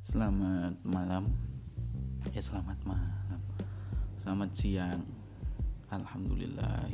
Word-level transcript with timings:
Selamat 0.00 0.80
malam. 0.80 1.28
Ya 2.32 2.40
selamat 2.40 2.80
malam. 2.88 3.36
Selamat 4.24 4.48
siang. 4.56 5.04
Alhamdulillah 5.92 6.88